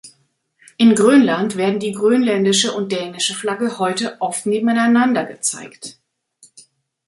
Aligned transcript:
In 0.77 0.95
Grönland 0.95 1.57
werden 1.57 1.79
die 1.79 1.91
grönländische 1.91 2.71
und 2.73 2.91
dänische 2.91 3.35
Flagge 3.35 3.77
heute 3.77 4.19
oft 4.19 4.47
nebeneinander 4.47 5.25
gezeigt. 5.25 5.99